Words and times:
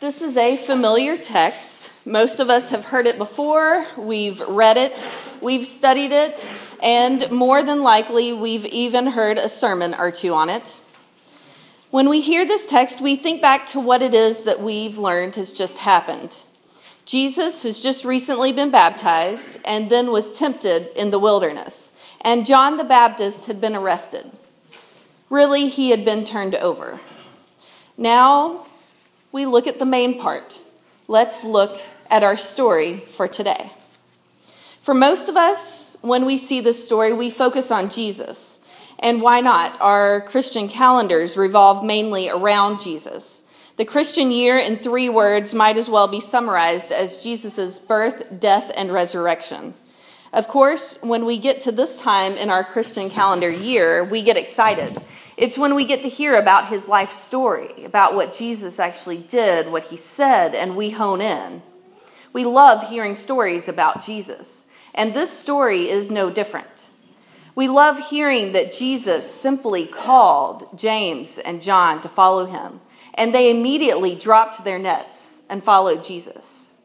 This 0.00 0.22
is 0.22 0.38
a 0.38 0.56
familiar 0.56 1.18
text. 1.18 2.06
Most 2.06 2.40
of 2.40 2.48
us 2.48 2.70
have 2.70 2.86
heard 2.86 3.06
it 3.06 3.18
before, 3.18 3.84
we've 3.98 4.40
read 4.40 4.78
it, 4.78 5.06
we've 5.42 5.66
studied 5.66 6.10
it, 6.10 6.50
and 6.82 7.30
more 7.30 7.62
than 7.62 7.82
likely, 7.82 8.32
we've 8.32 8.64
even 8.64 9.08
heard 9.08 9.36
a 9.36 9.50
sermon 9.50 9.92
or 9.92 10.10
two 10.10 10.32
on 10.32 10.48
it. 10.48 10.80
When 11.90 12.08
we 12.08 12.22
hear 12.22 12.46
this 12.46 12.66
text, 12.66 13.02
we 13.02 13.14
think 13.14 13.42
back 13.42 13.66
to 13.66 13.80
what 13.80 14.00
it 14.00 14.14
is 14.14 14.44
that 14.44 14.60
we've 14.60 14.96
learned 14.96 15.34
has 15.34 15.52
just 15.52 15.80
happened. 15.80 16.46
Jesus 17.04 17.64
has 17.64 17.78
just 17.82 18.06
recently 18.06 18.52
been 18.52 18.70
baptized 18.70 19.60
and 19.66 19.90
then 19.90 20.10
was 20.10 20.38
tempted 20.38 20.88
in 20.96 21.10
the 21.10 21.18
wilderness, 21.18 21.94
and 22.22 22.46
John 22.46 22.78
the 22.78 22.84
Baptist 22.84 23.48
had 23.48 23.60
been 23.60 23.76
arrested. 23.76 24.24
Really, 25.28 25.68
he 25.68 25.90
had 25.90 26.06
been 26.06 26.24
turned 26.24 26.54
over. 26.54 26.98
Now, 27.98 28.64
we 29.32 29.46
look 29.46 29.66
at 29.66 29.78
the 29.78 29.86
main 29.86 30.20
part. 30.20 30.60
Let's 31.08 31.44
look 31.44 31.78
at 32.10 32.22
our 32.22 32.36
story 32.36 32.96
for 32.98 33.28
today. 33.28 33.70
For 34.80 34.94
most 34.94 35.28
of 35.28 35.36
us, 35.36 35.96
when 36.02 36.24
we 36.24 36.38
see 36.38 36.60
this 36.60 36.84
story, 36.84 37.12
we 37.12 37.30
focus 37.30 37.70
on 37.70 37.90
Jesus. 37.90 38.64
And 38.98 39.22
why 39.22 39.40
not? 39.40 39.80
Our 39.80 40.20
Christian 40.22 40.68
calendars 40.68 41.36
revolve 41.36 41.84
mainly 41.84 42.28
around 42.28 42.80
Jesus. 42.80 43.46
The 43.76 43.84
Christian 43.84 44.30
year, 44.30 44.58
in 44.58 44.76
three 44.76 45.08
words, 45.08 45.54
might 45.54 45.78
as 45.78 45.88
well 45.88 46.08
be 46.08 46.20
summarized 46.20 46.92
as 46.92 47.22
Jesus' 47.22 47.78
birth, 47.78 48.40
death, 48.40 48.72
and 48.76 48.90
resurrection. 48.90 49.74
Of 50.32 50.48
course, 50.48 50.98
when 51.02 51.24
we 51.24 51.38
get 51.38 51.62
to 51.62 51.72
this 51.72 52.00
time 52.00 52.32
in 52.32 52.50
our 52.50 52.62
Christian 52.62 53.10
calendar 53.10 53.50
year, 53.50 54.04
we 54.04 54.22
get 54.22 54.36
excited 54.36 54.96
it's 55.40 55.56
when 55.56 55.74
we 55.74 55.86
get 55.86 56.02
to 56.02 56.08
hear 56.10 56.38
about 56.38 56.68
his 56.68 56.86
life 56.86 57.12
story, 57.12 57.84
about 57.86 58.14
what 58.14 58.34
Jesus 58.34 58.78
actually 58.78 59.16
did, 59.16 59.72
what 59.72 59.84
he 59.84 59.96
said, 59.96 60.54
and 60.54 60.76
we 60.76 60.90
hone 60.90 61.22
in. 61.22 61.62
We 62.34 62.44
love 62.44 62.90
hearing 62.90 63.16
stories 63.16 63.66
about 63.66 64.04
Jesus, 64.04 64.70
and 64.94 65.14
this 65.14 65.36
story 65.36 65.88
is 65.88 66.10
no 66.10 66.28
different. 66.28 66.90
We 67.54 67.68
love 67.68 68.10
hearing 68.10 68.52
that 68.52 68.74
Jesus 68.74 69.34
simply 69.34 69.86
called 69.86 70.78
James 70.78 71.38
and 71.38 71.62
John 71.62 72.02
to 72.02 72.08
follow 72.08 72.44
him, 72.44 72.78
and 73.14 73.34
they 73.34 73.50
immediately 73.50 74.14
dropped 74.14 74.62
their 74.62 74.78
nets 74.78 75.46
and 75.48 75.64
followed 75.64 76.04
Jesus. 76.04 76.76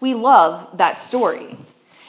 We 0.00 0.14
love 0.14 0.78
that 0.78 1.02
story. 1.02 1.56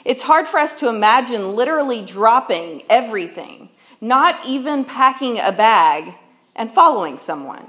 It's 0.06 0.22
hard 0.22 0.46
for 0.46 0.58
us 0.58 0.76
to 0.76 0.88
imagine 0.88 1.56
literally 1.56 2.02
dropping 2.06 2.84
everything 2.88 3.69
not 4.00 4.46
even 4.46 4.84
packing 4.84 5.38
a 5.38 5.52
bag 5.52 6.14
and 6.56 6.70
following 6.70 7.18
someone, 7.18 7.66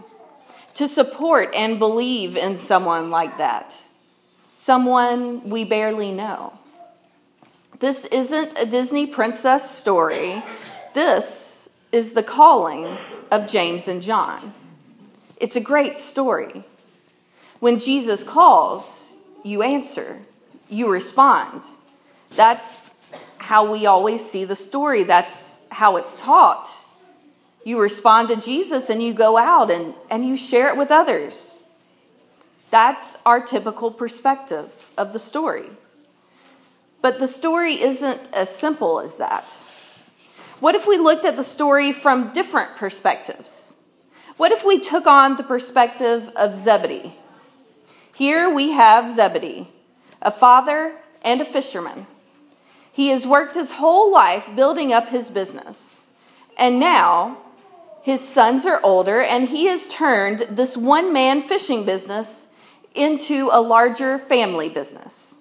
to 0.75 0.87
support 0.87 1.49
and 1.55 1.79
believe 1.79 2.37
in 2.37 2.57
someone 2.57 3.11
like 3.11 3.37
that, 3.37 3.75
someone 4.49 5.49
we 5.49 5.65
barely 5.65 6.11
know. 6.11 6.53
This 7.79 8.05
isn't 8.05 8.57
a 8.57 8.65
Disney 8.65 9.07
princess 9.07 9.69
story. 9.69 10.41
This 10.93 11.77
is 11.91 12.13
the 12.13 12.23
calling 12.23 12.87
of 13.31 13.49
James 13.49 13.87
and 13.87 14.01
John. 14.01 14.53
It's 15.37 15.55
a 15.55 15.61
great 15.61 15.97
story. 15.97 16.63
When 17.59 17.79
Jesus 17.79 18.23
calls, 18.23 19.13
you 19.43 19.63
answer, 19.63 20.19
you 20.69 20.91
respond. 20.91 21.63
That's 22.35 23.13
how 23.39 23.71
we 23.71 23.85
always 23.87 24.23
see 24.27 24.45
the 24.45 24.55
story. 24.55 25.03
That's 25.03 25.60
how 25.71 25.97
it's 25.97 26.21
taught. 26.21 26.69
You 27.65 27.79
respond 27.79 28.29
to 28.29 28.35
Jesus 28.35 28.89
and 28.89 29.01
you 29.01 29.13
go 29.13 29.37
out 29.37 29.71
and, 29.71 29.93
and 30.09 30.25
you 30.25 30.37
share 30.37 30.69
it 30.69 30.77
with 30.77 30.91
others. 30.91 31.63
That's 32.69 33.21
our 33.25 33.41
typical 33.41 33.91
perspective 33.91 34.93
of 34.97 35.13
the 35.13 35.19
story. 35.19 35.65
But 37.01 37.19
the 37.19 37.27
story 37.27 37.73
isn't 37.73 38.33
as 38.33 38.55
simple 38.55 38.99
as 38.99 39.17
that. 39.17 39.43
What 40.59 40.75
if 40.75 40.87
we 40.87 40.97
looked 40.97 41.25
at 41.25 41.35
the 41.35 41.43
story 41.43 41.91
from 41.91 42.33
different 42.33 42.75
perspectives? 42.77 43.83
What 44.37 44.51
if 44.51 44.65
we 44.65 44.79
took 44.79 45.07
on 45.07 45.37
the 45.37 45.43
perspective 45.43 46.29
of 46.35 46.55
Zebedee? 46.55 47.13
Here 48.15 48.49
we 48.49 48.71
have 48.71 49.13
Zebedee, 49.13 49.67
a 50.21 50.31
father 50.31 50.93
and 51.23 51.41
a 51.41 51.45
fisherman. 51.45 52.05
He 52.93 53.09
has 53.09 53.25
worked 53.25 53.55
his 53.55 53.73
whole 53.73 54.11
life 54.11 54.49
building 54.55 54.91
up 54.91 55.09
his 55.09 55.29
business. 55.29 55.97
And 56.57 56.79
now 56.79 57.37
his 58.03 58.27
sons 58.27 58.65
are 58.65 58.79
older, 58.83 59.21
and 59.21 59.47
he 59.47 59.67
has 59.67 59.87
turned 59.87 60.39
this 60.49 60.75
one 60.75 61.13
man 61.13 61.41
fishing 61.41 61.85
business 61.85 62.57
into 62.95 63.49
a 63.51 63.61
larger 63.61 64.17
family 64.17 64.69
business. 64.69 65.37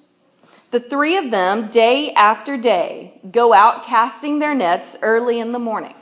The 0.70 0.80
three 0.80 1.16
of 1.16 1.30
them, 1.30 1.68
day 1.68 2.12
after 2.12 2.56
day, 2.56 3.20
go 3.30 3.52
out 3.52 3.84
casting 3.84 4.38
their 4.38 4.54
nets 4.54 4.96
early 5.02 5.40
in 5.40 5.52
the 5.52 5.58
morning. 5.58 5.96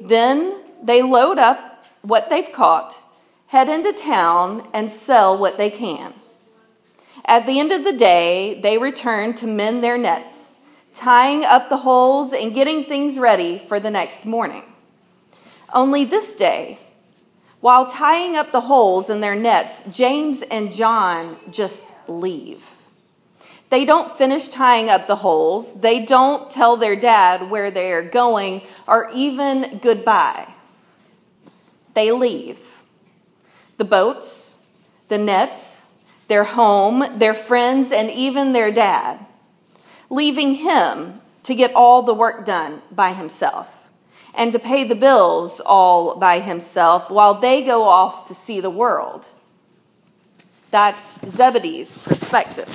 Then 0.00 0.62
they 0.82 1.00
load 1.00 1.38
up 1.38 1.86
what 2.02 2.28
they've 2.28 2.52
caught, 2.52 3.00
head 3.46 3.68
into 3.68 3.92
town, 3.92 4.68
and 4.74 4.92
sell 4.92 5.38
what 5.38 5.56
they 5.56 5.70
can. 5.70 6.12
At 7.24 7.46
the 7.46 7.60
end 7.60 7.72
of 7.72 7.84
the 7.84 7.96
day, 7.96 8.60
they 8.62 8.78
return 8.78 9.34
to 9.34 9.46
mend 9.46 9.82
their 9.82 9.96
nets, 9.96 10.56
tying 10.94 11.44
up 11.44 11.68
the 11.68 11.78
holes 11.78 12.32
and 12.32 12.54
getting 12.54 12.84
things 12.84 13.18
ready 13.18 13.58
for 13.58 13.78
the 13.78 13.90
next 13.90 14.26
morning. 14.26 14.64
Only 15.72 16.04
this 16.04 16.36
day, 16.36 16.78
while 17.60 17.86
tying 17.86 18.36
up 18.36 18.50
the 18.50 18.62
holes 18.62 19.08
in 19.08 19.20
their 19.20 19.36
nets, 19.36 19.96
James 19.96 20.42
and 20.42 20.72
John 20.72 21.36
just 21.50 22.08
leave. 22.08 22.68
They 23.70 23.86
don't 23.86 24.12
finish 24.12 24.48
tying 24.50 24.90
up 24.90 25.06
the 25.06 25.16
holes. 25.16 25.80
They 25.80 26.04
don't 26.04 26.50
tell 26.50 26.76
their 26.76 26.96
dad 26.96 27.48
where 27.50 27.70
they're 27.70 28.02
going 28.02 28.60
or 28.86 29.08
even 29.14 29.78
goodbye. 29.78 30.52
They 31.94 32.12
leave. 32.12 32.58
The 33.78 33.84
boats, 33.84 34.68
the 35.08 35.16
nets, 35.16 35.81
their 36.28 36.44
home, 36.44 37.04
their 37.18 37.34
friends, 37.34 37.92
and 37.92 38.10
even 38.10 38.52
their 38.52 38.72
dad, 38.72 39.18
leaving 40.10 40.54
him 40.54 41.14
to 41.44 41.54
get 41.54 41.74
all 41.74 42.02
the 42.02 42.14
work 42.14 42.46
done 42.46 42.80
by 42.94 43.12
himself 43.12 43.90
and 44.34 44.52
to 44.52 44.58
pay 44.58 44.84
the 44.84 44.94
bills 44.94 45.60
all 45.60 46.18
by 46.18 46.40
himself 46.40 47.10
while 47.10 47.34
they 47.34 47.64
go 47.64 47.84
off 47.84 48.28
to 48.28 48.34
see 48.34 48.60
the 48.60 48.70
world. 48.70 49.26
That's 50.70 51.28
Zebedee's 51.28 52.02
perspective. 52.02 52.68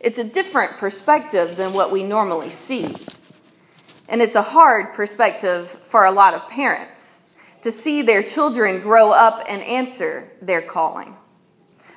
It's 0.00 0.18
a 0.18 0.24
different 0.28 0.72
perspective 0.72 1.56
than 1.56 1.74
what 1.74 1.90
we 1.90 2.02
normally 2.02 2.50
see. 2.50 2.86
And 4.08 4.22
it's 4.22 4.36
a 4.36 4.42
hard 4.42 4.94
perspective 4.94 5.68
for 5.68 6.04
a 6.04 6.12
lot 6.12 6.32
of 6.32 6.48
parents 6.48 7.36
to 7.62 7.72
see 7.72 8.02
their 8.02 8.22
children 8.22 8.80
grow 8.80 9.10
up 9.10 9.44
and 9.48 9.60
answer 9.62 10.30
their 10.40 10.62
calling 10.62 11.16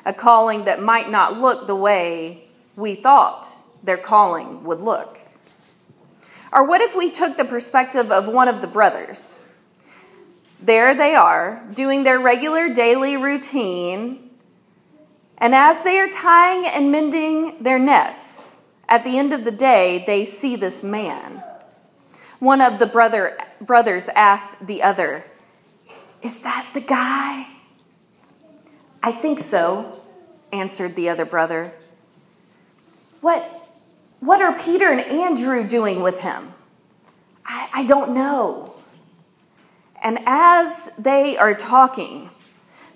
a 0.10 0.14
calling 0.14 0.66
that 0.66 0.82
might 0.82 1.12
not 1.12 1.40
look 1.40 1.68
the 1.68 1.76
way 1.76 2.44
we 2.76 2.96
thought 2.96 3.48
their 3.84 3.98
calling 3.98 4.64
would 4.64 4.82
look? 4.82 5.20
Or 6.52 6.66
what 6.66 6.82
if 6.82 6.96
we 6.96 7.12
took 7.12 7.38
the 7.38 7.46
perspective 7.46 8.12
of 8.12 8.28
one 8.28 8.48
of 8.48 8.62
the 8.62 8.68
brothers? 8.68 9.48
There 10.60 10.96
they 10.96 11.14
are, 11.14 11.64
doing 11.76 12.04
their 12.04 12.20
regular 12.20 12.74
daily 12.74 13.18
routine, 13.18 14.32
and 15.38 15.54
as 15.54 15.84
they 15.84 16.00
are 16.00 16.10
tying 16.10 16.66
and 16.66 16.92
mending 16.92 17.62
their 17.62 17.78
nets, 17.78 18.66
at 18.90 19.04
the 19.04 19.20
end 19.20 19.32
of 19.32 19.46
the 19.46 19.52
day, 19.52 20.04
they 20.08 20.26
see 20.26 20.56
this 20.56 20.84
man. 20.84 21.44
One 22.40 22.62
of 22.62 22.80
the 22.80 22.88
brother, 22.88 23.38
brothers 23.62 24.10
asked 24.16 24.66
the 24.66 24.82
other, 24.82 25.24
Is 26.24 26.42
that 26.42 26.68
the 26.74 26.82
guy? 26.82 27.46
I 29.04 29.12
think 29.12 29.40
so, 29.40 29.99
answered 30.52 30.96
the 30.96 31.10
other 31.10 31.26
brother. 31.26 31.72
What, 33.22 33.44
what 34.20 34.42
are 34.42 34.58
Peter 34.58 34.92
and 34.92 35.02
Andrew 35.12 35.68
doing 35.68 36.02
with 36.02 36.22
him? 36.22 36.54
I, 37.46 37.70
I 37.74 37.86
don't 37.86 38.14
know. 38.14 38.74
And 40.02 40.20
as 40.26 40.96
they 40.98 41.38
are 41.38 41.54
talking, 41.54 42.30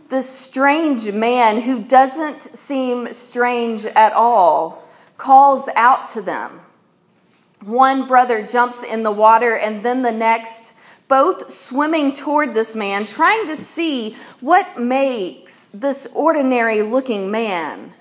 this 0.10 0.30
strange 0.30 1.12
man 1.12 1.62
who 1.62 1.82
doesn't 1.82 2.42
seem 2.42 3.14
strange 3.14 3.86
at 3.86 4.14
all 4.14 4.84
calls 5.18 5.70
out 5.76 6.08
to 6.10 6.22
them. 6.22 6.60
One 7.64 8.08
brother 8.08 8.46
jumps 8.46 8.84
in 8.84 9.04
the 9.04 9.12
water, 9.12 9.56
and 9.56 9.84
then 9.84 10.02
the 10.02 10.12
next 10.12 10.78
both 11.08 11.52
swimming 11.52 12.14
toward 12.14 12.54
this 12.54 12.76
man, 12.76 13.06
trying 13.06 13.48
to 13.48 13.56
see 13.56 14.14
what 14.42 14.80
makes 14.80 15.66
this 15.70 16.12
ordinary 16.16 16.82
looking 16.82 17.30
man 17.30 17.92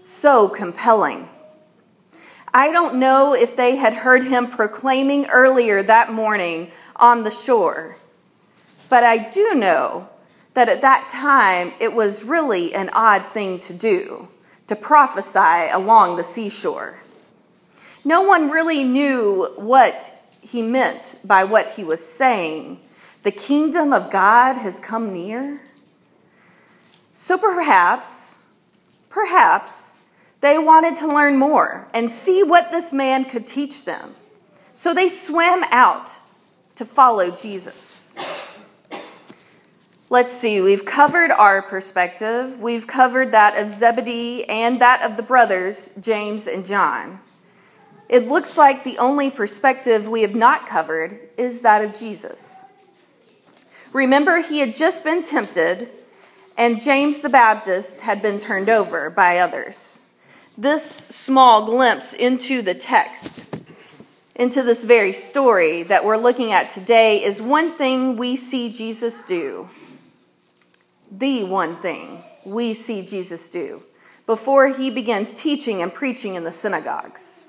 so 0.00 0.48
compelling. 0.48 1.28
I 2.54 2.70
don't 2.70 2.96
know 2.96 3.34
if 3.34 3.56
they 3.56 3.76
had 3.76 3.94
heard 3.94 4.24
him 4.24 4.48
proclaiming 4.48 5.26
earlier 5.26 5.82
that 5.82 6.12
morning 6.12 6.70
on 6.96 7.22
the 7.22 7.30
shore, 7.30 7.96
but 8.90 9.04
I 9.04 9.30
do 9.30 9.54
know 9.54 10.08
that 10.54 10.68
at 10.68 10.82
that 10.82 11.08
time 11.10 11.72
it 11.80 11.94
was 11.94 12.24
really 12.24 12.74
an 12.74 12.90
odd 12.92 13.24
thing 13.26 13.58
to 13.60 13.72
do 13.72 14.28
to 14.66 14.76
prophesy 14.76 15.70
along 15.72 16.16
the 16.16 16.24
seashore. 16.24 16.98
No 18.04 18.22
one 18.22 18.50
really 18.50 18.84
knew 18.84 19.52
what 19.56 20.12
he 20.52 20.60
meant 20.60 21.18
by 21.24 21.44
what 21.44 21.70
he 21.70 21.82
was 21.82 22.06
saying. 22.06 22.78
The 23.22 23.30
kingdom 23.30 23.94
of 23.94 24.10
God 24.10 24.58
has 24.58 24.78
come 24.78 25.14
near. 25.14 25.62
So 27.14 27.38
perhaps, 27.38 28.46
perhaps, 29.08 30.02
they 30.42 30.58
wanted 30.58 30.98
to 30.98 31.08
learn 31.08 31.38
more 31.38 31.88
and 31.94 32.10
see 32.10 32.42
what 32.42 32.70
this 32.70 32.92
man 32.92 33.24
could 33.24 33.46
teach 33.46 33.86
them. 33.86 34.10
So 34.74 34.92
they 34.92 35.08
swam 35.08 35.64
out 35.70 36.10
to 36.74 36.84
follow 36.84 37.30
Jesus. 37.30 38.14
Let's 40.10 40.32
see, 40.32 40.60
we've 40.60 40.84
covered 40.84 41.30
our 41.30 41.62
perspective. 41.62 42.60
We've 42.60 42.86
covered 42.86 43.32
that 43.32 43.56
of 43.56 43.70
Zebedee 43.70 44.44
and 44.44 44.82
that 44.82 45.02
of 45.02 45.16
the 45.16 45.22
brothers, 45.22 45.94
James 46.02 46.46
and 46.46 46.66
John. 46.66 47.20
It 48.12 48.28
looks 48.28 48.58
like 48.58 48.84
the 48.84 48.98
only 48.98 49.30
perspective 49.30 50.06
we 50.06 50.20
have 50.20 50.34
not 50.34 50.66
covered 50.66 51.18
is 51.38 51.62
that 51.62 51.82
of 51.82 51.94
Jesus. 51.94 52.66
Remember, 53.94 54.42
he 54.42 54.58
had 54.58 54.76
just 54.76 55.02
been 55.02 55.24
tempted, 55.24 55.88
and 56.58 56.82
James 56.82 57.20
the 57.20 57.30
Baptist 57.30 58.02
had 58.02 58.20
been 58.20 58.38
turned 58.38 58.68
over 58.68 59.08
by 59.08 59.38
others. 59.38 59.98
This 60.58 60.84
small 60.84 61.64
glimpse 61.64 62.12
into 62.12 62.60
the 62.60 62.74
text, 62.74 63.56
into 64.36 64.62
this 64.62 64.84
very 64.84 65.14
story 65.14 65.82
that 65.84 66.04
we're 66.04 66.18
looking 66.18 66.52
at 66.52 66.68
today, 66.68 67.24
is 67.24 67.40
one 67.40 67.72
thing 67.78 68.18
we 68.18 68.36
see 68.36 68.70
Jesus 68.70 69.22
do. 69.22 69.70
The 71.10 71.44
one 71.44 71.76
thing 71.76 72.22
we 72.44 72.74
see 72.74 73.06
Jesus 73.06 73.48
do 73.48 73.80
before 74.26 74.68
he 74.68 74.90
begins 74.90 75.34
teaching 75.34 75.80
and 75.80 75.94
preaching 75.94 76.34
in 76.34 76.44
the 76.44 76.52
synagogues. 76.52 77.41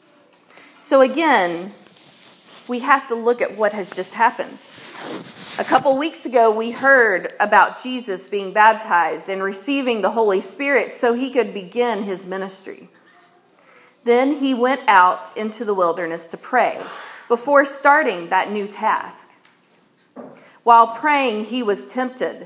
So, 0.83 0.99
again, 0.99 1.71
we 2.67 2.79
have 2.79 3.07
to 3.07 3.15
look 3.15 3.41
at 3.41 3.55
what 3.57 3.71
has 3.71 3.95
just 3.95 4.15
happened. 4.15 4.51
A 5.57 5.63
couple 5.63 5.97
weeks 5.97 6.25
ago, 6.25 6.51
we 6.51 6.71
heard 6.71 7.31
about 7.39 7.81
Jesus 7.81 8.27
being 8.27 8.51
baptized 8.51 9.29
and 9.29 9.41
receiving 9.41 10.01
the 10.01 10.11
Holy 10.11 10.41
Spirit 10.41 10.93
so 10.93 11.13
he 11.13 11.31
could 11.31 11.53
begin 11.53 12.03
his 12.03 12.25
ministry. 12.25 12.89
Then 14.03 14.33
he 14.33 14.53
went 14.53 14.81
out 14.89 15.37
into 15.37 15.63
the 15.63 15.73
wilderness 15.73 16.27
to 16.27 16.37
pray 16.37 16.83
before 17.29 17.63
starting 17.63 18.27
that 18.27 18.51
new 18.51 18.67
task. 18.67 19.31
While 20.63 20.87
praying, 20.97 21.45
he 21.45 21.63
was 21.63 21.93
tempted. 21.93 22.45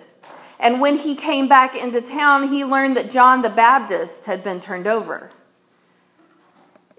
And 0.60 0.80
when 0.80 0.98
he 1.00 1.16
came 1.16 1.48
back 1.48 1.76
into 1.76 2.02
town, 2.02 2.50
he 2.50 2.64
learned 2.64 2.98
that 2.98 3.10
John 3.10 3.42
the 3.42 3.50
Baptist 3.50 4.28
had 4.28 4.44
been 4.44 4.60
turned 4.60 4.86
over. 4.86 5.32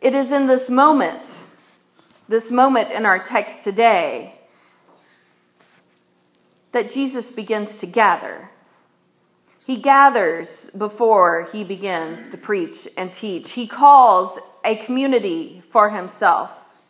It 0.01 0.15
is 0.15 0.31
in 0.31 0.47
this 0.47 0.71
moment, 0.71 1.49
this 2.29 2.53
moment 2.53 2.91
in 2.93 3.05
our 3.05 3.19
text 3.19 3.65
today, 3.65 4.35
that 6.73 6.91
Jesus 6.91 7.33
begins 7.33 7.81
to 7.81 7.87
gather. 7.87 8.49
He 9.67 9.81
gathers 9.81 10.71
before 10.71 11.49
he 11.53 11.65
begins 11.65 12.31
to 12.31 12.39
preach 12.39 12.89
and 12.97 13.13
teach. 13.13 13.53
He 13.53 13.67
calls 13.67 14.39
a 14.65 14.77
community 14.77 15.61
for 15.61 15.91
himself. 15.91 16.81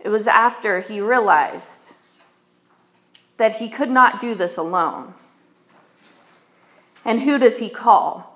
It 0.00 0.08
was 0.08 0.26
after 0.26 0.80
he 0.80 1.00
realized 1.00 1.96
that 3.36 3.56
he 3.56 3.68
could 3.68 3.90
not 3.90 4.20
do 4.20 4.34
this 4.34 4.56
alone. 4.56 5.12
And 7.04 7.20
who 7.20 7.38
does 7.38 7.58
he 7.58 7.68
call? 7.68 8.35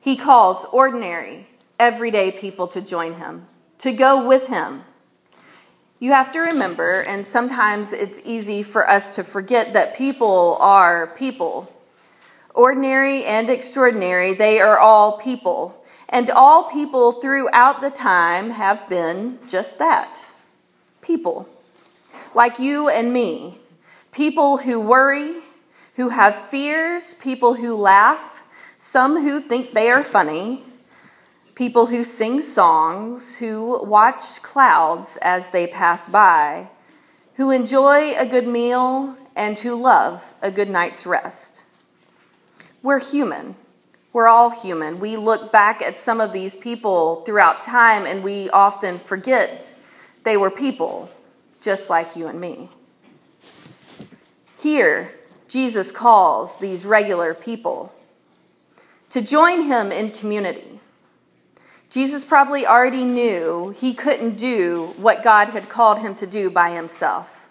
He 0.00 0.16
calls 0.16 0.64
ordinary, 0.72 1.46
everyday 1.78 2.32
people 2.32 2.68
to 2.68 2.80
join 2.80 3.14
him, 3.14 3.46
to 3.78 3.92
go 3.92 4.26
with 4.26 4.48
him. 4.48 4.82
You 5.98 6.12
have 6.12 6.32
to 6.32 6.40
remember, 6.40 7.04
and 7.06 7.26
sometimes 7.26 7.92
it's 7.92 8.22
easy 8.24 8.62
for 8.62 8.88
us 8.88 9.16
to 9.16 9.22
forget 9.22 9.74
that 9.74 9.96
people 9.96 10.56
are 10.58 11.08
people. 11.18 11.70
Ordinary 12.54 13.24
and 13.24 13.50
extraordinary, 13.50 14.32
they 14.32 14.60
are 14.60 14.78
all 14.78 15.18
people. 15.18 15.76
And 16.08 16.30
all 16.30 16.64
people 16.64 17.12
throughout 17.12 17.82
the 17.82 17.90
time 17.90 18.50
have 18.50 18.88
been 18.88 19.38
just 19.48 19.78
that 19.78 20.18
people. 21.02 21.46
Like 22.34 22.58
you 22.58 22.88
and 22.88 23.12
me. 23.12 23.58
People 24.12 24.56
who 24.56 24.80
worry, 24.80 25.34
who 25.96 26.08
have 26.08 26.34
fears, 26.48 27.14
people 27.14 27.54
who 27.54 27.76
laugh, 27.76 28.39
some 28.80 29.22
who 29.22 29.42
think 29.42 29.72
they 29.72 29.90
are 29.90 30.02
funny, 30.02 30.62
people 31.54 31.86
who 31.86 32.02
sing 32.02 32.40
songs, 32.40 33.36
who 33.36 33.84
watch 33.84 34.42
clouds 34.42 35.18
as 35.20 35.50
they 35.50 35.66
pass 35.66 36.08
by, 36.08 36.66
who 37.36 37.50
enjoy 37.50 38.14
a 38.18 38.24
good 38.24 38.46
meal, 38.46 39.14
and 39.36 39.58
who 39.58 39.80
love 39.80 40.32
a 40.42 40.50
good 40.50 40.70
night's 40.70 41.04
rest. 41.04 41.62
We're 42.82 43.00
human. 43.00 43.54
We're 44.14 44.28
all 44.28 44.48
human. 44.48 44.98
We 44.98 45.18
look 45.18 45.52
back 45.52 45.82
at 45.82 46.00
some 46.00 46.18
of 46.18 46.32
these 46.32 46.56
people 46.56 47.16
throughout 47.26 47.62
time 47.62 48.06
and 48.06 48.24
we 48.24 48.48
often 48.48 48.98
forget 48.98 49.74
they 50.24 50.38
were 50.38 50.50
people 50.50 51.10
just 51.60 51.90
like 51.90 52.16
you 52.16 52.26
and 52.28 52.40
me. 52.40 52.70
Here, 54.58 55.10
Jesus 55.48 55.92
calls 55.92 56.58
these 56.58 56.86
regular 56.86 57.34
people 57.34 57.92
to 59.10 59.20
join 59.20 59.62
him 59.62 59.92
in 59.92 60.10
community. 60.10 60.80
Jesus 61.90 62.24
probably 62.24 62.64
already 62.64 63.04
knew 63.04 63.74
he 63.76 63.94
couldn't 63.94 64.36
do 64.36 64.94
what 64.96 65.24
God 65.24 65.48
had 65.48 65.68
called 65.68 65.98
him 65.98 66.14
to 66.16 66.26
do 66.26 66.48
by 66.48 66.70
himself. 66.70 67.48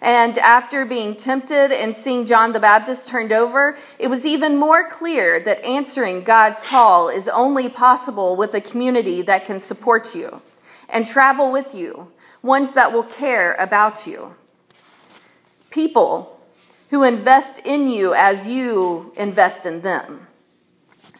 And 0.00 0.38
after 0.38 0.86
being 0.86 1.16
tempted 1.16 1.72
and 1.72 1.96
seeing 1.96 2.24
John 2.24 2.52
the 2.52 2.60
Baptist 2.60 3.08
turned 3.08 3.32
over, 3.32 3.76
it 3.98 4.08
was 4.08 4.24
even 4.24 4.56
more 4.56 4.88
clear 4.88 5.40
that 5.40 5.62
answering 5.64 6.22
God's 6.22 6.62
call 6.62 7.08
is 7.08 7.28
only 7.28 7.68
possible 7.68 8.36
with 8.36 8.54
a 8.54 8.60
community 8.60 9.22
that 9.22 9.44
can 9.44 9.60
support 9.60 10.14
you 10.14 10.40
and 10.88 11.04
travel 11.04 11.52
with 11.52 11.74
you, 11.74 12.10
ones 12.42 12.72
that 12.72 12.92
will 12.92 13.02
care 13.02 13.54
about 13.54 14.06
you. 14.06 14.34
People 15.70 16.40
who 16.90 17.02
invest 17.02 17.66
in 17.66 17.88
you 17.88 18.14
as 18.14 18.48
you 18.48 19.12
invest 19.16 19.66
in 19.66 19.82
them. 19.82 20.28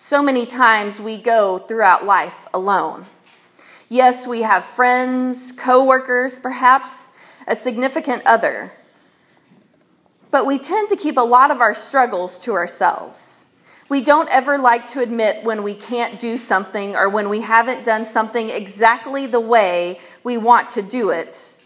So 0.01 0.23
many 0.23 0.47
times 0.47 1.01
we 1.01 1.19
go 1.19 1.59
throughout 1.59 2.07
life 2.07 2.47
alone. 2.55 3.07
Yes, 3.89 4.29
we 4.29 4.43
have 4.43 4.65
friends, 4.65 5.51
coworkers, 5.51 6.39
perhaps 6.39 7.17
a 7.49 7.57
significant 7.57 8.23
other. 8.25 8.71
But 10.31 10.47
we 10.47 10.61
tend 10.61 10.89
to 10.91 10.97
keep 10.97 11.17
a 11.17 11.23
lot 11.23 11.51
of 11.51 11.61
our 11.61 11.75
struggles 11.75 12.39
to 12.45 12.53
ourselves. 12.53 13.57
We 13.89 14.01
don't 14.01 14.29
ever 14.29 14.57
like 14.57 14.87
to 14.91 15.01
admit 15.01 15.43
when 15.43 15.65
we 15.65 15.75
can't 15.75 16.21
do 16.21 16.39
something 16.39 16.95
or 16.95 17.09
when 17.09 17.29
we 17.29 17.41
haven't 17.41 17.85
done 17.85 18.07
something 18.07 18.51
exactly 18.51 19.27
the 19.27 19.41
way 19.41 19.99
we 20.23 20.39
want 20.39 20.71
to 20.71 20.83
do 20.83 21.11
it. 21.11 21.57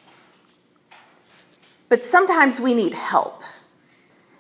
But 1.91 2.03
sometimes 2.03 2.59
we 2.59 2.73
need 2.73 2.95
help. 2.95 3.43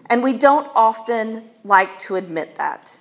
And 0.08 0.22
we 0.22 0.32
don't 0.38 0.70
often 0.74 1.44
like 1.62 1.98
to 2.00 2.16
admit 2.16 2.56
that. 2.56 2.96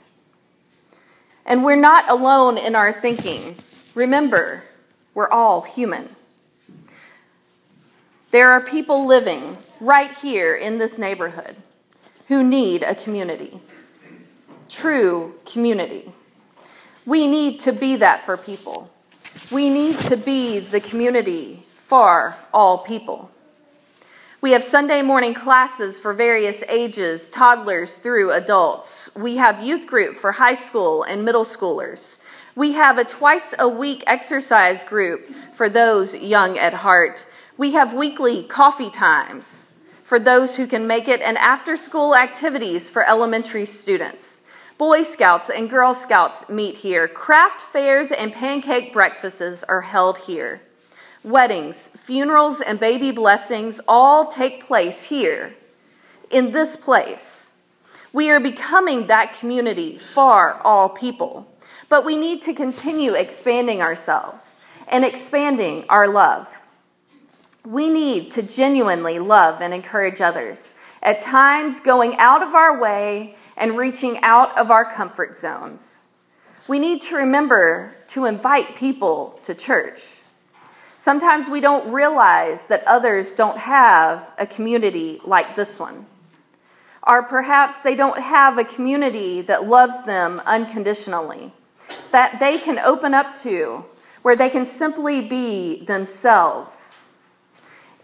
And 1.46 1.64
we're 1.64 1.76
not 1.76 2.10
alone 2.10 2.58
in 2.58 2.76
our 2.76 2.92
thinking. 2.92 3.56
Remember, 3.96 4.64
we're 5.14 5.30
all 5.30 5.62
human. 5.62 6.10
There 8.32 8.52
are 8.52 8.64
people 8.64 9.08
living 9.08 9.58
right 9.82 10.12
here 10.12 10.54
in 10.56 10.78
this 10.78 10.98
neighborhood 11.00 11.56
who 12.28 12.48
need 12.48 12.84
a 12.84 12.96
community. 12.96 13.60
True 14.70 15.34
community. 15.52 16.12
We 17.06 17.28
need 17.28 17.62
to 17.62 17.74
be 17.74 17.98
that 17.98 18.22
for 18.24 18.38
people. 18.38 18.90
We 19.52 19.70
need 19.70 19.96
to 19.96 20.18
be 20.18 20.60
the 20.60 20.80
community 20.80 21.56
for 21.66 22.36
all 22.54 22.78
people. 22.78 23.31
We 24.42 24.54
have 24.54 24.64
Sunday 24.64 25.04
morning 25.04 25.36
classes 25.36 26.00
for 26.00 26.14
various 26.14 26.64
ages, 26.64 27.30
toddlers 27.30 27.96
through 27.96 28.32
adults. 28.32 29.16
We 29.16 29.38
have 29.38 29.64
youth 29.64 29.86
group 29.86 30.16
for 30.16 30.32
high 30.32 30.56
school 30.56 31.04
and 31.04 31.24
middle 31.24 31.46
schoolers. 31.46 32.24
We 32.56 32.72
have 32.72 32.98
a 32.98 33.04
twice 33.04 33.54
a 33.60 33.70
week 33.70 34.04
exercise 34.08 34.84
group 34.84 35.26
for 35.54 35.70
those 35.70 36.18
young 36.18 36.58
at 36.58 36.74
heart. 36.74 37.24
We 37.56 37.74
have 37.74 37.94
weekly 37.94 38.42
coffee 38.42 38.90
times 38.90 39.78
for 40.04 40.18
those 40.18 40.58
who 40.58 40.66
can 40.66 40.88
make 40.88 41.08
it 41.08 41.22
and 41.22 41.38
after 41.38 41.78
school 41.78 42.16
activities 42.16 42.90
for 42.90 43.08
elementary 43.08 43.68
students. 43.68 44.42
Boy 44.80 45.04
Scouts 45.04 45.52
and 45.52 45.70
Girl 45.70 45.94
Scouts 45.94 46.50
meet 46.50 46.78
here. 46.78 47.08
Craft 47.08 47.62
fairs 47.62 48.12
and 48.12 48.34
pancake 48.34 48.92
breakfasts 48.92 49.64
are 49.66 49.82
held 49.82 50.18
here. 50.18 50.62
Weddings, 51.24 51.88
funerals, 51.88 52.62
and 52.62 52.80
baby 52.80 53.12
blessings 53.12 53.80
all 53.88 54.28
take 54.28 54.66
place 54.66 55.06
here. 55.06 55.54
in 56.32 56.52
this 56.52 56.76
place. 56.76 57.54
We 58.14 58.30
are 58.32 58.40
becoming 58.40 59.08
that 59.08 59.38
community 59.40 59.98
for 59.98 60.54
all 60.66 60.90
people. 60.90 61.48
But 61.90 62.06
we 62.06 62.16
need 62.16 62.42
to 62.44 62.54
continue 62.54 63.14
expanding 63.14 63.82
ourselves 63.82 64.62
and 64.88 65.04
expanding 65.04 65.86
our 65.90 66.08
love. 66.08 66.48
We 67.66 67.90
need 67.90 68.32
to 68.32 68.44
genuinely 68.44 69.20
love 69.20 69.62
and 69.62 69.74
encourage 69.74 70.22
others, 70.22 70.74
at 71.04 71.22
times 71.22 71.80
going 71.80 72.16
out 72.18 72.42
of 72.42 72.56
our 72.56 72.80
way 72.80 73.36
and 73.58 73.78
reaching 73.78 74.20
out 74.24 74.58
of 74.58 74.72
our 74.72 74.86
comfort 74.86 75.36
zones. 75.36 76.08
We 76.68 76.80
need 76.80 77.02
to 77.04 77.18
remember 77.18 77.94
to 78.10 78.26
invite 78.26 78.76
people 78.76 79.40
to 79.44 79.54
church. 79.54 80.21
Sometimes 81.02 81.50
we 81.50 81.62
don't 81.62 81.92
realize 81.92 82.68
that 82.68 82.84
others 82.86 83.34
don't 83.34 83.58
have 83.58 84.32
a 84.38 84.46
community 84.46 85.20
like 85.26 85.56
this 85.56 85.80
one. 85.80 86.06
Or 87.02 87.24
perhaps 87.24 87.80
they 87.80 87.96
don't 87.96 88.22
have 88.22 88.60
a 88.60 88.64
community 88.64 89.42
that 89.42 89.66
loves 89.66 90.06
them 90.06 90.40
unconditionally, 90.46 91.54
that 92.12 92.40
they 92.40 92.60
can 92.60 92.78
open 92.78 93.16
up 93.16 93.36
to, 93.38 93.84
where 94.22 94.36
they 94.36 94.52
can 94.52 94.68
simply 94.68 95.28
be 95.28 95.84
themselves. 95.86 97.10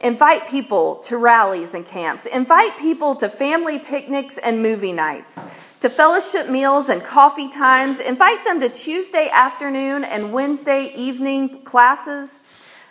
Invite 0.02 0.48
people 0.48 0.96
to 1.06 1.18
rallies 1.18 1.76
and 1.76 1.86
camps. 1.86 2.26
Invite 2.26 2.80
people 2.80 3.16
to 3.18 3.30
family 3.30 3.78
picnics 3.78 4.40
and 4.40 4.64
movie 4.64 4.92
nights, 4.92 5.38
to 5.82 5.90
fellowship 5.90 6.50
meals 6.50 6.90
and 6.90 7.04
coffee 7.04 7.52
times. 7.52 8.00
Invite 8.00 8.44
them 8.44 8.60
to 8.62 8.70
Tuesday 8.70 9.30
afternoon 9.32 10.04
and 10.04 10.34
Wednesday 10.34 10.92
evening 10.96 11.62
classes. 11.62 12.46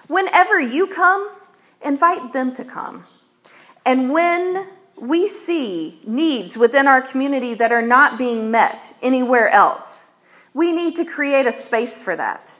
Whenever 0.08 0.60
you 0.60 0.86
come, 0.86 1.30
invite 1.84 2.32
them 2.32 2.54
to 2.54 2.64
come. 2.64 3.04
And 3.84 4.12
when 4.12 4.68
we 5.00 5.28
see 5.28 6.00
needs 6.06 6.56
within 6.56 6.86
our 6.86 7.02
community 7.02 7.54
that 7.54 7.72
are 7.72 7.86
not 7.86 8.18
being 8.18 8.50
met 8.50 8.94
anywhere 9.02 9.48
else, 9.48 10.20
we 10.54 10.72
need 10.72 10.96
to 10.96 11.04
create 11.04 11.46
a 11.46 11.52
space 11.52 12.02
for 12.02 12.16
that. 12.16 12.52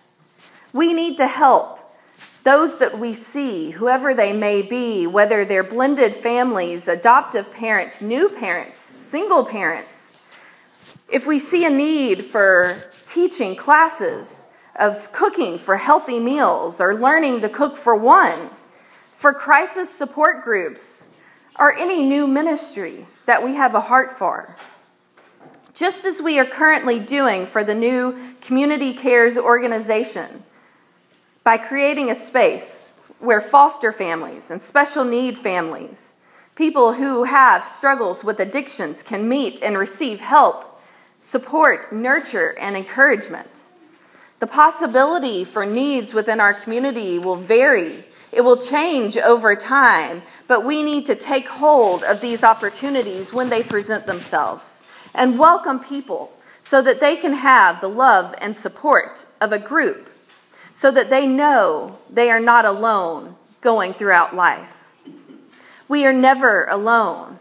We 0.73 0.93
need 0.93 1.17
to 1.17 1.27
help 1.27 1.81
those 2.45 2.79
that 2.79 2.99
we 2.99 3.13
see, 3.13 3.71
whoever 3.71 4.15
they 4.15 4.33
may 4.33 4.63
be, 4.63 5.07
whether 5.07 5.45
they're 5.45 5.65
blended 5.65 6.15
families, 6.15 6.87
adoptive 6.87 7.53
parents, 7.53 8.01
new 8.01 8.29
parents, 8.29 8.79
single 8.79 9.45
parents. 9.45 10.17
If 11.13 11.27
we 11.27 11.41
see 11.41 11.65
a 11.65 11.71
need 11.71 12.25
for 12.25 12.77
teaching 13.09 13.57
classes, 13.57 14.46
of 14.79 15.13
cooking 15.13 15.59
for 15.59 15.77
healthy 15.77 16.21
meals 16.21 16.81
or 16.81 16.95
learning 16.95 17.41
to 17.41 17.49
cook 17.49 17.77
for 17.77 17.97
one, 17.97 18.51
for 19.11 19.33
crisis 19.33 19.93
support 19.93 20.45
groups, 20.45 21.19
or 21.59 21.73
any 21.75 22.03
new 22.03 22.27
ministry 22.27 23.07
that 23.25 23.43
we 23.43 23.55
have 23.55 23.75
a 23.75 23.81
heart 23.81 24.13
for. 24.13 24.55
Just 25.75 26.05
as 26.05 26.23
we 26.23 26.39
are 26.39 26.47
currently 26.47 26.99
doing 26.99 27.47
for 27.47 27.65
the 27.65 27.75
new 27.75 28.17
Community 28.41 28.93
Cares 28.95 29.37
organization 29.37 30.43
by 31.45 31.59
creating 31.59 32.11
a 32.11 32.15
space 32.15 32.99
where 33.19 33.41
foster 33.41 33.93
families 33.93 34.51
and 34.51 34.63
special 34.63 35.05
need 35.05 35.39
families, 35.39 36.21
people 36.55 36.93
who 36.93 37.25
have 37.25 37.65
struggles 37.65 38.25
with 38.25 38.41
addictions, 38.41 39.03
can 39.03 39.29
meet 39.29 39.63
and 39.63 39.77
receive 39.77 40.21
help, 40.21 40.81
support, 41.19 41.93
nurture, 41.93 42.57
and 42.59 42.77
encouragement. 42.77 43.49
The 44.47 44.53
possibility 44.53 45.43
for 45.43 45.67
needs 45.67 46.15
within 46.15 46.39
our 46.39 46.55
community 46.55 47.19
will 47.19 47.35
vary, 47.35 48.05
it 48.31 48.43
will 48.43 48.57
change 48.57 49.17
over 49.17 49.57
time, 49.57 50.23
but 50.47 50.65
we 50.65 50.85
need 50.85 51.07
to 51.07 51.17
take 51.17 51.49
hold 51.49 52.05
of 52.05 52.21
these 52.21 52.45
opportunities 52.45 53.35
when 53.35 53.51
they 53.51 53.65
present 53.65 54.07
themselves 54.07 54.89
and 55.17 55.37
welcome 55.37 55.81
people 55.81 56.31
so 56.63 56.81
that 56.81 57.01
they 57.01 57.17
can 57.17 57.33
have 57.33 57.81
the 57.81 57.89
love 57.89 58.37
and 58.41 58.57
support 58.57 59.27
of 59.41 59.51
a 59.51 59.59
group, 59.59 60.09
so 60.73 60.93
that 60.93 61.11
they 61.11 61.27
know 61.27 61.99
they 62.09 62.31
are 62.31 62.39
not 62.39 62.65
alone 62.65 63.35
going 63.63 63.93
throughout 63.93 64.37
life. 64.37 64.93
We 65.89 66.07
are 66.07 66.13
never 66.13 66.67
alone. 66.67 67.39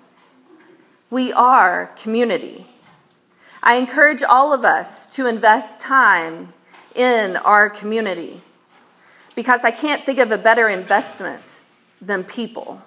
We 1.11 1.31
are 1.31 1.91
community. 2.01 2.65
I 3.61 3.75
encourage 3.75 4.23
all 4.23 4.51
of 4.53 4.65
us 4.65 5.13
to 5.13 5.27
invest 5.27 5.81
time 5.81 6.51
in 6.95 7.35
our 7.37 7.69
community 7.69 8.39
because 9.35 9.63
I 9.63 9.71
can't 9.71 10.01
think 10.01 10.19
of 10.19 10.31
a 10.31 10.37
better 10.37 10.69
investment 10.69 11.43
than 12.01 12.23
people. 12.23 12.81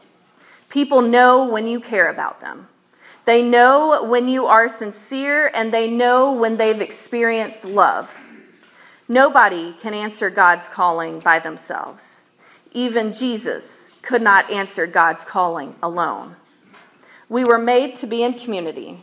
People 0.70 1.02
know 1.02 1.48
when 1.48 1.66
you 1.66 1.80
care 1.80 2.10
about 2.10 2.40
them. 2.40 2.68
They 3.24 3.42
know 3.42 4.04
when 4.04 4.28
you 4.28 4.46
are 4.46 4.68
sincere 4.68 5.50
and 5.54 5.72
they 5.72 5.90
know 5.90 6.32
when 6.32 6.56
they've 6.56 6.80
experienced 6.80 7.64
love. 7.66 8.24
Nobody 9.08 9.74
can 9.74 9.94
answer 9.94 10.30
God's 10.30 10.68
calling 10.68 11.20
by 11.20 11.38
themselves. 11.38 12.30
Even 12.72 13.12
Jesus 13.12 13.98
could 14.02 14.22
not 14.22 14.50
answer 14.50 14.86
God's 14.86 15.24
calling 15.24 15.74
alone. 15.82 16.36
We 17.28 17.44
were 17.44 17.58
made 17.58 17.96
to 17.96 18.06
be 18.06 18.22
in 18.22 18.34
community. 18.34 18.98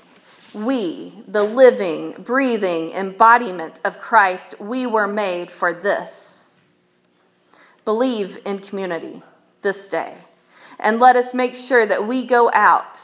We, 0.55 1.13
the 1.27 1.43
living, 1.43 2.13
breathing 2.13 2.91
embodiment 2.91 3.81
of 3.83 3.99
Christ, 3.99 4.59
we 4.59 4.87
were 4.87 5.07
made 5.07 5.51
for 5.51 5.73
this. 5.73 6.57
Believe 7.83 8.39
in 8.45 8.59
community 8.59 9.21
this 9.61 9.89
day. 9.89 10.15
And 10.79 10.99
let 10.99 11.17
us 11.17 11.33
make 11.33 11.55
sure 11.55 11.85
that 11.85 12.07
we 12.07 12.25
go 12.25 12.49
out 12.53 12.99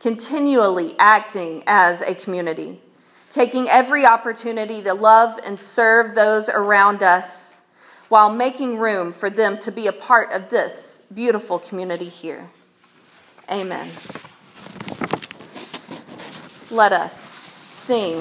continually 0.00 0.94
acting 0.98 1.62
as 1.66 2.02
a 2.02 2.14
community, 2.14 2.78
taking 3.30 3.68
every 3.68 4.04
opportunity 4.04 4.82
to 4.82 4.92
love 4.92 5.38
and 5.46 5.58
serve 5.58 6.14
those 6.14 6.48
around 6.48 7.02
us 7.02 7.64
while 8.08 8.30
making 8.30 8.76
room 8.76 9.12
for 9.12 9.30
them 9.30 9.58
to 9.60 9.72
be 9.72 9.86
a 9.86 9.92
part 9.92 10.30
of 10.32 10.50
this 10.50 11.06
beautiful 11.14 11.58
community 11.58 12.08
here. 12.08 12.50
Amen 13.50 13.88
let 16.72 16.92
us 16.92 17.14
sing 17.14 18.14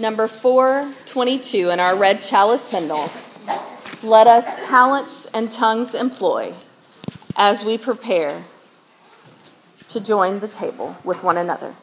number 0.00 0.28
422 0.28 1.70
in 1.70 1.80
our 1.80 1.96
red 1.96 2.22
chalice 2.22 2.70
hymnals. 2.70 3.44
Let 4.04 4.26
us 4.28 4.68
talents 4.68 5.26
and 5.34 5.50
tongues 5.50 5.94
employ 5.94 6.54
as 7.36 7.64
we 7.64 7.78
prepare 7.78 8.44
to 9.88 10.02
join 10.02 10.38
the 10.38 10.48
table 10.48 10.96
with 11.04 11.24
one 11.24 11.36
another. 11.36 11.74